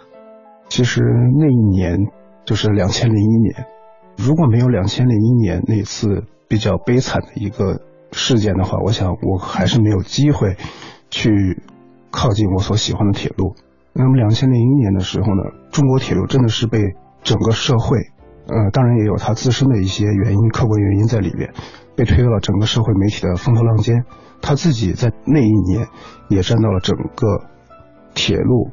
[0.70, 1.02] 其实
[1.38, 1.98] 那一年
[2.46, 3.66] 就是两千零一年，
[4.16, 10.56] 如果没有两千零一年那次比较悲惨的一个事件的话，我想我还是没有机会
[11.10, 11.62] 去。
[12.10, 13.54] 靠近我所喜欢的铁路。
[13.92, 15.42] 那么，两千零一年的时候呢，
[15.72, 16.78] 中国铁路真的是被
[17.24, 17.98] 整个社会，
[18.46, 21.52] 呃，当然也有它自身的一些原因、客观原因在里边，
[21.96, 24.04] 被推到了整个社会媒体的风头浪尖。
[24.40, 25.88] 他自己在那一年
[26.28, 27.26] 也站到了整个
[28.14, 28.70] 铁路，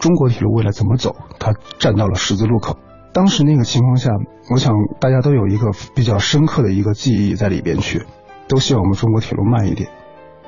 [0.00, 2.76] 中国铁路未来怎么走，他站到了十字路口。
[3.12, 4.10] 当时那个情况下，
[4.50, 8.02] 我想大家都有一个比较深刻的一个记忆在里边去，
[8.48, 9.88] 都希望我们中国铁路慢一点，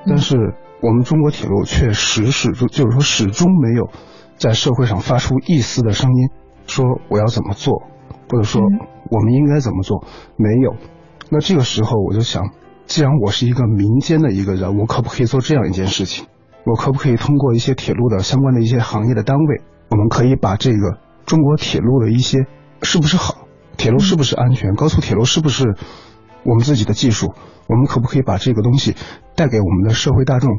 [0.05, 0.55] 但是。
[0.83, 3.89] 我们中国铁路却始始终就是说始终没有
[4.37, 6.29] 在社会上发出一丝的声音，
[6.67, 7.83] 说我要怎么做，
[8.31, 10.05] 或者说我们应该怎么做，
[10.37, 10.75] 没有。
[11.31, 12.51] 那这个时候我就想，
[12.85, 16.27] 既然我是一个民间的一个人，我可不可以做这样一件事情？
[16.65, 22.47] 我可不可以通过一些铁路的相关的一些行业的单位，我们可以把这个中国铁路的一些
[22.83, 25.77] 是不是好，铁路是不是安全，高速铁路是不是？
[26.47, 27.35] 我们自己的技术，
[27.67, 28.95] 我们可不可以把这个东西
[29.35, 30.51] 带给我们的社会大众？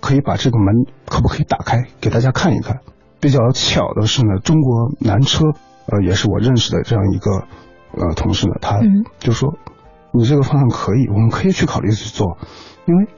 [0.00, 2.78] 可以把这个门可不可以打开给大家看一看？
[3.18, 5.44] 比较巧的是呢，中国南车
[5.86, 7.30] 呃也是我认识的这样一个
[7.96, 8.78] 呃同事呢，他
[9.18, 9.56] 就说
[10.12, 12.38] 你这个方案可以，我们可以去考虑去做，
[12.86, 13.08] 因为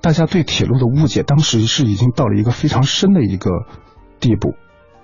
[0.00, 3.50] 大家对铁路的误解当时是已经到了一个非常深的一个
[4.20, 4.54] 地步。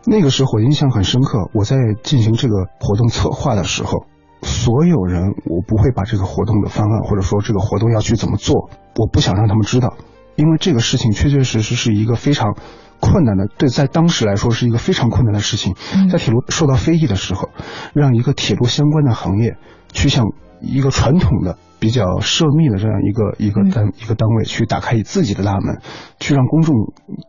[0.04, 4.06] 那个时候我印象很深刻，我在进行这个活动策划的时候。
[4.42, 9.94] 所有人，我不会把这个活动的方案，或者说这个活动要去怎么做，我不想让他们知道，
[10.36, 12.56] 因为这个事情确确实实是一个非常
[13.00, 15.74] 困难的，对，在当时来说是一个非常困难的事情。
[16.10, 17.50] 在铁路受到非议的时候，
[17.94, 19.56] 让一个铁路相关的行业
[19.92, 20.26] 去向
[20.60, 21.58] 一个传统的。
[21.78, 25.78] 比较涉密的这样一个一个单一个单位去打开自己的大门，
[26.18, 26.74] 去让公众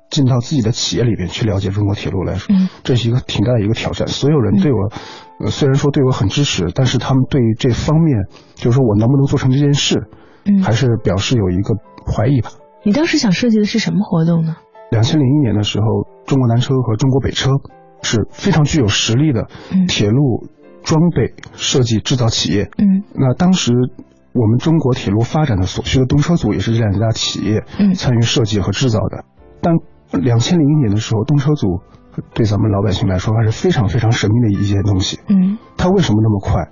[0.09, 4.07] 进到自己的企业里边去了解中国铁路来说，这是一个挺大的一个挑战。
[4.07, 4.89] 所有人对我，
[5.39, 10.07] 呃，虽然说对我很支持，但是他们对这方面，就是说我能不能做成这件事，
[10.63, 12.51] 还是表示有一个怀疑吧。
[12.83, 14.55] 你当时想设计的是什么活动呢？
[14.91, 15.85] 两千零一年的时候，
[16.25, 17.51] 中国南车和中国北车
[18.01, 19.47] 是非常具有实力的
[19.89, 20.47] 铁路
[20.83, 22.69] 装备设计制造企业。
[22.77, 23.73] 嗯，那当时。
[24.39, 27.63] 我们中国铁路发展的所需的动车组也是这两家企业
[27.95, 29.25] 参与设计和制造的。
[29.61, 29.73] 但
[30.21, 31.81] 两千零一年的时候，动车组
[32.33, 35.19] 对咱们老百姓来说还是非常非常神秘的一件东西。
[35.27, 36.69] 嗯，它为什么那么快？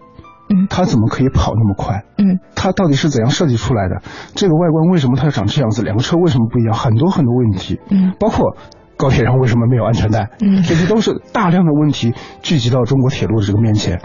[0.48, 2.04] 嗯，它怎么可以跑那么快？
[2.20, 4.04] 嗯，它到底是怎样设计出来的？
[4.36, 5.82] 这个外观为什么它要长这样子？
[5.82, 6.74] 两个车为什么不一样？
[6.76, 7.80] 很多很多问题。
[7.90, 8.56] 嗯，包括
[8.96, 10.30] 高铁上为什么没有安全带？
[10.42, 14.00] 嗯，这些都是大量的问题聚集到中国铁路的这个面前，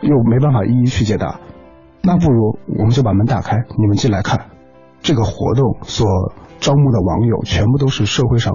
[0.00, 1.38] 又没办法一一去解答。
[2.06, 4.46] 那不如我们就把门打开，你们进来看。
[5.00, 6.06] 这个活动所
[6.60, 8.52] 招募的网友全部都是社会上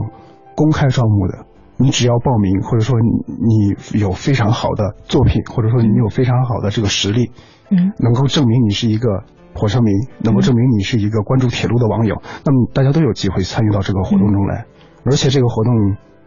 [0.55, 1.45] 公开招募的。
[1.77, 7.31] 你只要报名，或者说你有非常好的作品，或者说你有非常好的这个实力，
[7.69, 9.91] 嗯，能够证明你是一个火车迷，
[10.23, 14.65] 能够证明你是一个关注铁路的网友，那么大家都有机会参与到这个活动中来。
[15.05, 15.73] 而且这个活动，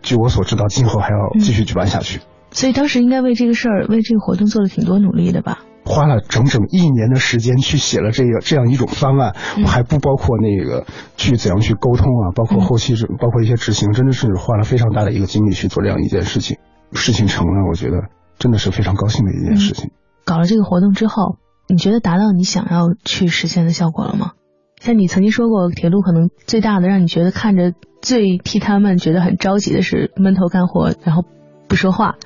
[0.01, 2.21] 据我所知道，今后还要继续举办下去。
[2.53, 5.59] 所以当时应该为这个事儿，为这个活动做了挺多努力的吧？
[5.85, 9.35] 花了整整一年的时间去写了这个这样一种方案，
[9.65, 10.87] 我还不包括那个
[11.17, 16.59] 去怎样去沟通啊，包括后期是包括一些执行，真的是花了非常大的一个精力去做这样一件事情。
[16.93, 18.05] 事情成了，我觉得
[18.39, 19.91] 真的是非常高兴的一件事情。
[20.25, 21.39] 搞了这个活动之后，
[21.69, 24.33] 你觉得达到你想要去实现的效果了吗？
[24.81, 31.25] 像你曾经说过，铁路可能最大的让你觉得看着最替他们觉得很着急的是闷头干活，然后
[31.67, 32.17] 不说话。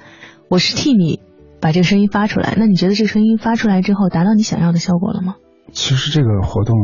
[0.48, 1.20] 我是替你。
[1.58, 5.36] 把这个声音发出来，那你觉得这个声音发出来之后，达到你想要的效果了吗？
[5.72, 6.76] 其实这个活动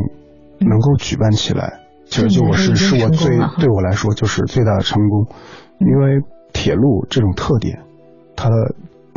[0.59, 5.27] 能够举办起来，其实就我是是我最对我来说就是最大的成功，
[5.79, 6.21] 因为
[6.53, 7.83] 铁路这种特点，
[8.35, 8.55] 它的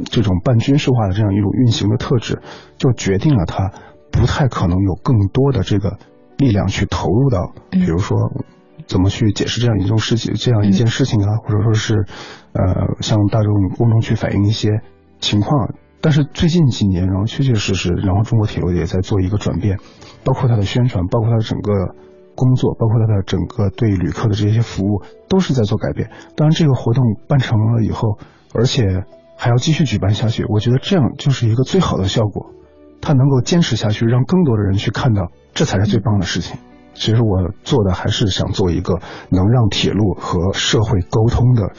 [0.04, 2.42] 这种半军事化的这样一种运行的特质，
[2.76, 3.72] 就决定了它
[4.12, 5.96] 不太可能有更多的这个
[6.36, 8.18] 力量去投入到，比如说
[8.86, 12.06] 怎么去解释这样一种事情，这样一件事情啊，或者说是
[12.52, 14.80] 呃向大众公众去反映一些
[15.20, 15.74] 情况。
[16.00, 19.78] 但是最近几年，然后确确实实，然后中国铁路也在做一个转变，
[20.24, 21.72] 包括它的宣传，包括它的整个
[22.36, 26.10] 工作，包括它的整个对旅客的这些服务，都是在做改变。
[26.36, 28.18] 当然，这个活动办成了以后，
[28.54, 29.02] 而且
[29.36, 32.52] 还要继续举办下去，我觉得这样就是一个最好的效果。
[33.00, 36.58] 它能够坚持下去，让更多的人去看到，这才是最棒的事情。
[36.98, 41.72] 其实我做的还是想做一个能让铁路和社会沟通的。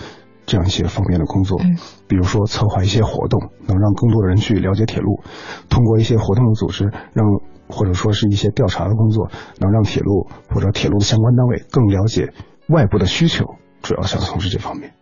[0.49, 1.75] 这样一些方面的工作，嗯，
[2.07, 5.19] 比如说策划一些活动，能让更多的人去了解铁路；
[5.67, 7.25] 通过一些活动的组织，让
[7.67, 12.31] 或者说是一些调查的工作，能让铁路或者铁路的相关单位更了解
[12.69, 13.43] 外部的需求。
[13.81, 14.93] 主要想从事这方面。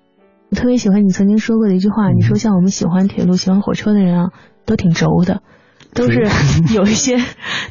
[0.50, 4.32] 我特别喜欢你曾经说过的一句话，你说像我们喜欢铁路、喜欢火车的人啊，
[4.66, 5.44] 都挺轴的，
[5.96, 6.28] 都是
[6.76, 7.18] 有一些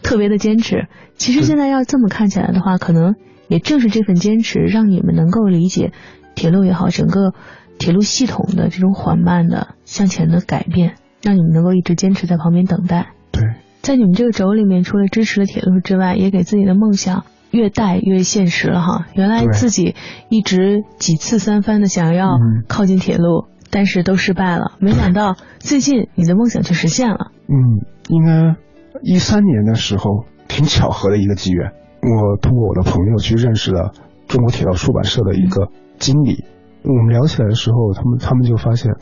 [0.03, 0.89] 特别的坚持。
[1.15, 3.15] 其实现在要这么看起来的话，可能
[3.47, 5.93] 也正是这份坚持，让你们能够理解
[6.35, 7.33] 铁路也好，整个。
[7.77, 13.09] 铁路系统的这种缓慢的向前的改变，让你们能够一直坚持在旁边等待。
[13.33, 13.43] 对，
[13.83, 19.07] 在你们这个轴里面，除了支持了铁路之外，也给自己的梦想越带越现实了哈。
[19.15, 19.97] 原来自己
[20.29, 24.79] 一直几次三番的想要靠近铁路，但是都失败了。
[24.79, 27.33] 没想到最近你的梦想却实现了。
[27.49, 28.55] 嗯，应该
[29.03, 33.91] 一三年的时候，挺巧合的一个机缘，我通过我的朋友去认识了
[34.29, 36.45] 中国铁道出版社的一个经理。
[36.85, 38.93] 我们聊起来的时候，他们他们就发现，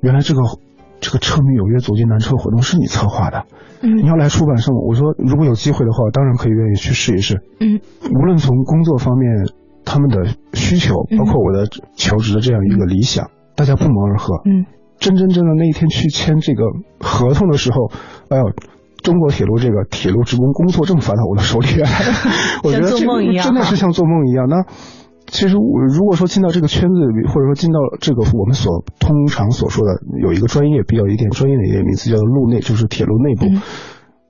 [0.00, 0.40] 原来这个
[0.98, 3.44] 这个车迷有约走进南车活动是你策划的。
[3.82, 7.42] 嗯，你要来出版社，我说如果有机会的话，当然可以愿意去试一试。
[7.60, 7.78] 嗯，
[8.10, 9.46] 无论从工作方面，
[9.84, 14.40] 他们的需求，包括我的求职的这样一个理想，大家不谋而合。
[14.44, 14.66] 嗯，
[14.98, 16.62] 真真正正那一天去签这个
[17.00, 17.90] 合同的时候，
[18.28, 18.52] 哎呦，
[19.02, 21.88] 中国铁路这个铁路职工工作证发到我的手里来，
[22.62, 22.98] 我觉得这
[23.42, 24.46] 真的是像做梦一样。
[24.48, 24.64] 那。
[25.28, 33.44] 其实我如果说进到这个圈子里，或者说进到这个我们所通常所说的有一个专业比较一点专业的一点名词叫做路内，就是铁路内部。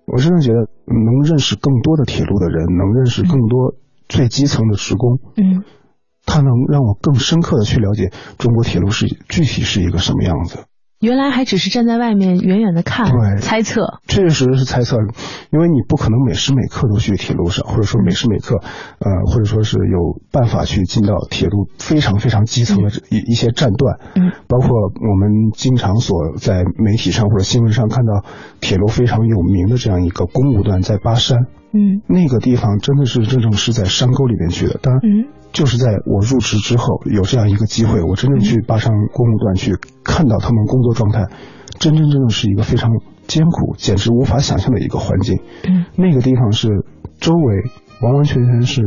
[0.06, 3.74] 我真的觉得能认识更多的铁路的人，能认识更多
[4.08, 5.64] 最基层的职工，嗯，
[6.26, 10.64] 他能让我更深刻的去了解中国铁路是具体是一个什么样子。
[10.98, 13.38] 原来还只是站在外面远远的看，对。
[13.38, 14.96] 猜测，确实是猜测，
[15.52, 28.24] 因为你不可能每时每刻都去铁路上，或者说每时每刻，呃，或者说是有办法去进到铁路非常非常基层的一一些站段，嗯，包括我们经常所在媒体上或者新闻上看到
[28.62, 31.40] 铁路非常有名的这样一个公务段在巴山，
[31.74, 35.26] 嗯，那个地方真的是真正是在山沟里面去的，当然，嗯。
[35.56, 39.72] 就是在我入职之后有这样一个机会，我真正去巴山公路段去
[40.04, 41.24] 看到他们工作状态，
[41.78, 42.90] 真真正正是一个非常
[43.26, 45.40] 艰苦、简直无法想象的一个环境。
[45.66, 46.68] 嗯，那个地方是
[47.18, 47.62] 周围
[48.02, 48.82] 完完全全是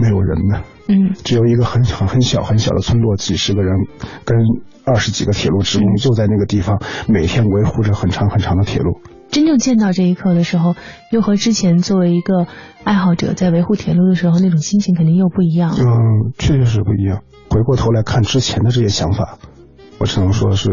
[0.00, 0.62] 没有人的。
[0.88, 3.74] 嗯，只有一个很很很小很小的村落，几十个人
[4.24, 4.38] 跟
[4.86, 8.98] 二十几个铁路职工就在那个地方，每天维护着很长很长的铁路。
[9.30, 10.74] 真正见到这一刻的时候，
[11.10, 12.46] 又和之前作为一个
[12.84, 15.72] 爱好者在维护铁路的时候那种心情肯定又不一样。
[15.78, 17.22] 嗯，确实是不一样。
[17.50, 19.38] 回过头来看之前的这些想法，
[19.98, 20.70] 我只能说是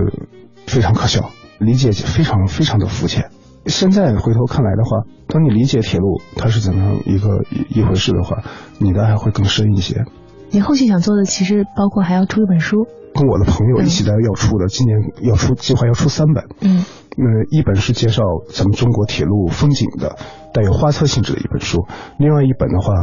[0.65, 3.29] 非常可笑，理解非常非常的肤浅。
[3.65, 8.43] 现在回头看来的话，当你理解铁路它是怎么样一个一回事的话，
[8.79, 10.05] 你的爱会更深一些。
[10.49, 16.43] 你后续想做的其实包括还要出一本书，跟我的朋友一起在要出的，今年要出计划要出三本。
[16.61, 16.85] 嗯。
[17.19, 18.21] 那一本是介绍
[18.53, 20.17] 咱们中国铁路风景的，
[20.53, 21.81] 带有画册性质的一本书；
[22.19, 22.93] 另外一本的话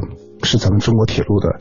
[0.45, 1.59] 是咱们中国铁路的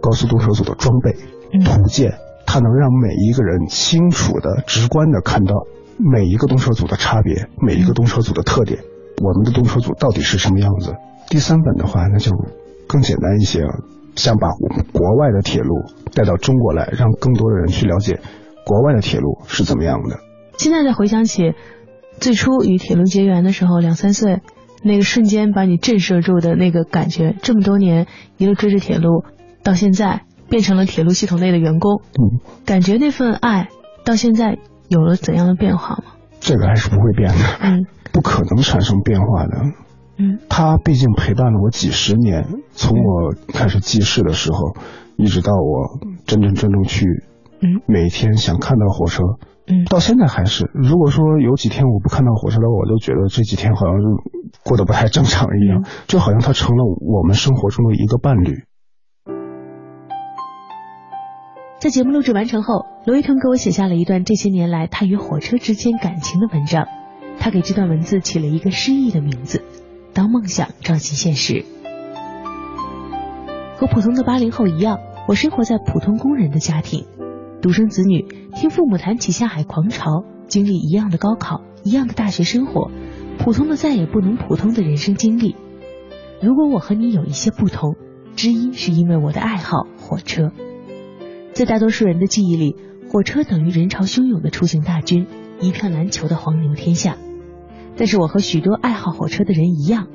[0.00, 1.16] 高速动车组的装备
[1.64, 2.14] 图鉴，
[2.46, 5.52] 它能让每一个人清楚的、直观的看到
[5.98, 8.78] 每一个动车组的差别，每一个动车组的特点，
[9.20, 10.94] 我们的动车组到底是什么样子。
[11.28, 12.30] 第三本的话，那就
[12.86, 13.80] 更简单一些了，
[14.16, 18.20] 想把我们国外的铁路带到中国来，让更多的人去了解
[18.64, 20.18] 国外的铁路是怎么样的。
[20.58, 21.54] 现在再回想起。
[22.18, 24.40] 最初与铁路结缘的时候，两三岁，
[24.82, 28.06] 那个瞬间把你震慑住的那个感觉，这么多年
[28.38, 29.22] 一路追着铁路，
[29.62, 33.68] 到现在变成了铁路系统内的员工，嗯，感觉那份爱
[34.02, 34.56] 到现在
[34.88, 36.04] 有了怎样的变化吗？
[36.40, 39.58] 这个还是不会变的，嗯，不可能产生变化的，
[40.18, 44.74] 嗯，他毕竟陪伴了我几十年，从我开始记事的时候，
[45.16, 47.04] 一直到我真真正正去，
[47.60, 49.22] 嗯，每天想看到火车。
[49.68, 50.70] 嗯，到现在还是。
[50.72, 54.04] 如果说有几天我不看到火车的话，我就觉得这几天好像是
[54.64, 58.62] 过得不太正常一样，就好像他成了我们生活中的一个伴侣。
[61.78, 66.86] 在节目录制完成后，罗一腾给我写下了一段这些年来他与火车之间感情的文章。
[67.38, 69.62] 他给这段文字起了一个诗意的名字：
[70.16, 71.66] 当梦想照进现实。
[73.76, 74.98] 和普通的八零后一样，
[75.28, 77.04] 我生活在普通工人的家庭，
[77.60, 82.90] 独生子女，听父母谈起下海狂潮，经历一样的高考，一样的大学生活，
[83.38, 85.54] 普通的再也不能普通的人生经历。
[86.40, 87.96] 如果我和你有一些不同，
[88.36, 90.50] 之一是因为我的爱好火车。
[91.52, 92.74] 在大多数人的记忆里，
[93.12, 95.26] 火车等于人潮汹涌的出行大军，
[95.60, 97.18] 一票难求的黄牛天下。
[97.96, 100.08] 但是我和许多爱好火车的人一样，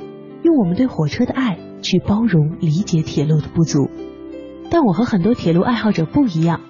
[0.44, 3.90] 用我们对火车的爱去包容理解铁路的不足。
[4.70, 6.62] 但我和很多铁路爱好者不一样，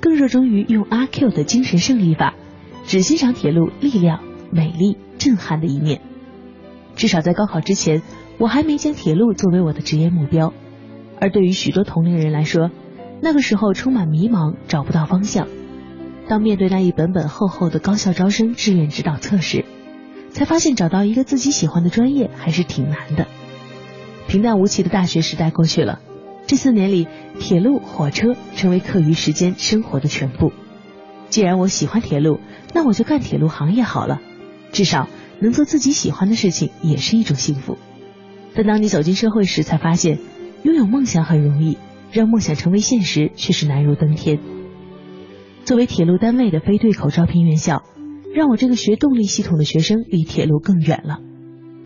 [0.00, 2.34] 更热衷于用阿 Q 的精神胜利法，
[2.84, 6.00] 只欣赏铁路力量、美丽、震撼的一面。
[6.96, 8.02] 至少在高考之前，
[8.38, 10.52] 我还没将铁路作为我的职业目标。
[11.20, 12.70] 而对于许多同龄人来说，
[13.22, 15.46] 那个时候充满迷茫，找不到方向。
[16.28, 19.64] 当面对那一本本厚厚的高校招生志愿指导册时，
[20.36, 23.26] 才发现找到一个自己喜欢的专业还是挺难的。
[24.28, 26.00] 平淡无奇的大学时代过去了，
[26.46, 27.08] 这四年里，
[27.40, 30.52] 铁路、火车成为课余时间生活的全部。
[31.30, 32.38] 既然我喜欢铁路，
[32.74, 34.20] 那我就干铁路行业好了，
[34.72, 35.08] 至少
[35.40, 37.78] 能做自己喜欢的事情也是一种幸福。
[38.54, 40.18] 但当你走进社会时，才发现
[40.64, 41.78] 拥有梦想很容易。
[42.12, 44.38] 让梦想成为现实却是难如登天。
[45.64, 47.82] 作为铁路单位的非对口招聘院校，
[48.36, 51.20] 让我这个学动力系统的学生离铁路更远了。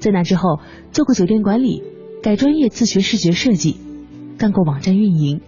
[0.00, 0.58] 在那之后，
[0.90, 1.84] 做过酒店管理，
[2.24, 3.76] 改专业自学视觉设计，
[4.36, 5.42] 干过网站运营，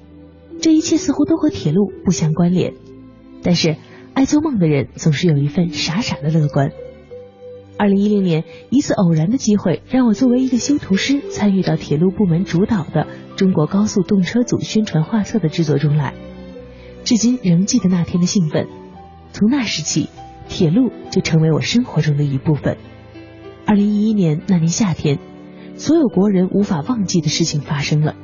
[0.60, 2.74] 这一切似乎都和铁路不相关联。
[3.42, 3.74] 但是，
[4.14, 6.70] 爱做梦的人总是有一份傻傻的乐观。
[7.76, 13.08] 二零一零年，一次偶然的机会，让我作为一个修图师，参与到铁路部门主导的。
[13.34, 16.14] 中国高速动车组宣传画册的制作中来，
[17.02, 18.68] 至今仍记得那天的兴奋。
[19.32, 20.08] 从那时起，
[20.52, 22.76] 铁路就成为我生活中的一部分。
[23.66, 25.18] 二零一一年那年夏天，
[25.76, 28.14] 所有国人无法忘记的事情发生了。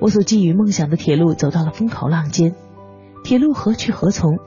[0.00, 2.56] 我所寄予梦想的铁路走到了风口浪尖，
[3.22, 4.38] 铁路何去何从？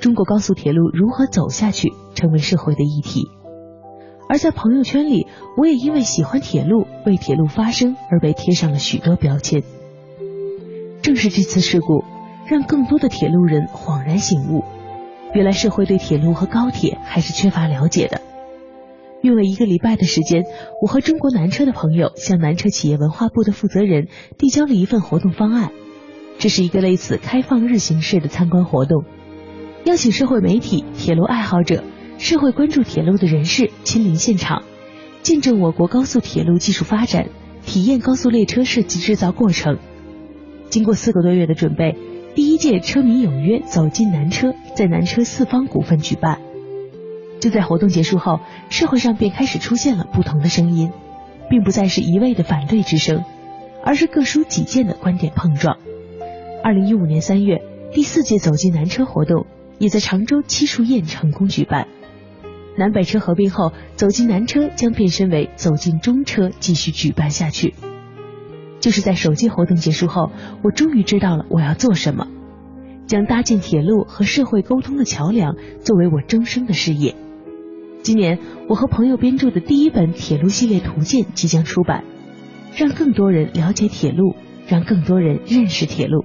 [0.00, 1.92] 中国高速铁路如何走下去？
[2.14, 3.30] 成为社会的议题。
[4.28, 9.62] 而在朋友圈里，我也因为喜欢铁路、为铁路发声而被贴上了许多标签。
[11.00, 12.02] 正是这次事故，
[12.48, 14.64] 让更多的铁路人恍然醒悟，
[15.36, 18.22] 原来社会对铁路和高铁还是缺乏了解的。
[19.20, 20.44] 用了一个礼拜的时间，
[20.80, 24.08] 我和中国南车的朋友向南车企业文化部的负责人
[24.38, 25.72] 递交了一份活动方案。
[26.38, 29.04] 这是一个类似开放日形式的参观活动，
[29.84, 31.84] 邀请社会媒体、铁路爱好者。
[32.16, 34.62] 社会关注铁路的人士亲临现场，
[35.20, 37.28] 见证我国高速铁路技术发展，
[37.66, 39.76] 体验高速列车设计制造过程。
[40.70, 41.94] 经过四个多月的准备，
[42.36, 46.38] 第一届车迷有约走进南车在南车四方股份举办。
[47.40, 50.90] 就在活动结束后，社会上便开始出现了不同的声音，
[51.48, 53.24] 并不再是一味的反对之声，
[53.82, 55.78] 而是各抒己见的观点碰撞。
[56.62, 57.62] 二零一五年三月，
[57.94, 59.46] 第四届走进南车活动
[59.78, 61.88] 也在常州七树堰成功举办。
[62.76, 67.72] 南北车合并后，走进南车将变身为走进中车，继续举办下去。
[68.86, 70.30] 就是在首届活动结束后，
[70.62, 72.28] 我终于知道了我要做什么，
[73.08, 77.16] 将搭建铁路和社会沟通的桥梁作为我终生的事业。
[78.02, 82.04] 今年，我和朋友编著的第一本铁路系列图鉴即将出版，
[82.76, 84.36] 让更多人了解铁路，
[84.68, 86.24] 让更多人认识铁路。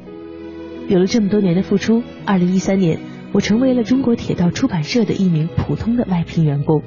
[0.88, 3.00] 有了这么多年的付出，二零一三年。
[3.34, 6.84] 我成为了中国铁道出版社的一名普通的外聘员工。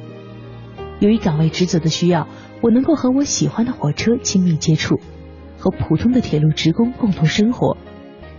[1.00, 2.28] 由于岗位职责的需要，
[2.60, 5.00] 我能够和我喜欢的火车亲密接触，
[5.64, 7.78] 和普通的铁路职工共同生活，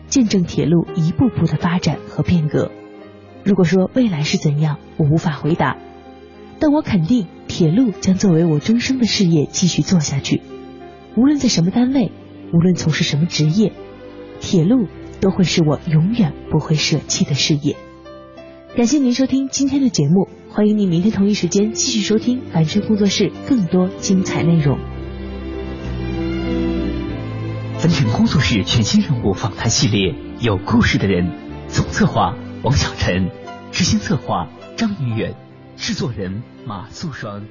[0.05, 2.71] 见证铁路一步步的发展和变革。
[3.43, 5.75] 如果说未来是怎样，我无法回答，
[6.59, 10.43] 但我肯定铁路将作为我终生的事业继续做下去。
[11.17, 12.11] 无论在什么单位，
[12.53, 13.73] 无论从事什么职业，
[14.39, 14.85] 铁路
[15.19, 17.75] 都会是我永远不会舍弃的事业。
[18.77, 24.77] 感谢您收听今天的节目，欢迎您明天同一时间继续收听凡尘工作室更多精彩内容。
[27.85, 31.31] 凡尘工作室全新人物访谈系列，有故事的人，
[31.67, 33.29] 总策划王小晨，
[33.71, 35.35] 执行策划张云远，
[35.77, 37.43] 制作人马素双。